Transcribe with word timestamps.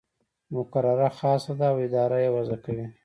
مقرره 0.55 1.09
خاصه 1.17 1.53
ده 1.59 1.67
او 1.71 1.77
اداره 1.85 2.17
یې 2.23 2.29
وضع 2.35 2.57
کوي. 2.63 2.85